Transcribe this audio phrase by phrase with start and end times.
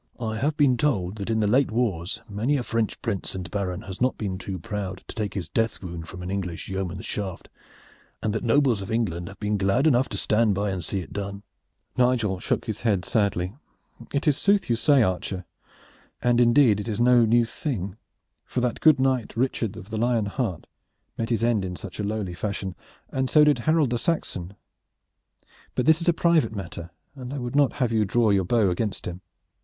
[0.19, 3.81] "I have been told that in the late wars many a French prince and baron
[3.83, 7.49] has not been too proud to take his death wound from an English yeoman's shaft,
[8.23, 11.13] and that nobles of England have been glad enough to stand by and see it
[11.13, 11.43] done."
[11.97, 13.53] Nigel shook his head sadly.
[14.11, 15.45] "It is sooth you say, archer,
[16.19, 17.95] and indeed it is no new thing,
[18.43, 20.65] for that good knight Richard of the Lion Heart
[21.15, 22.73] met his end in such a lowly fashion,
[23.11, 24.55] and so also did Harold the Saxon.
[25.75, 28.71] But this is a private matter, and I would not have you draw your bow
[28.71, 29.21] against him.